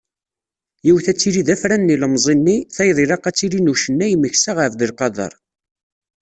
[0.85, 5.33] Yiwet ad tili d afran n yilemẓi-nni, tayeḍ ilaq ad tili n ucennay Meksa Ɛabdelqader.